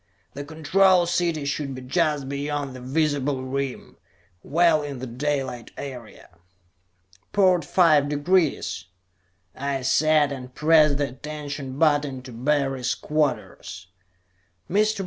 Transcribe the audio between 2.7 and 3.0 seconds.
the